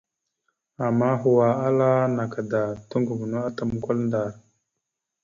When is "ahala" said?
1.57-1.89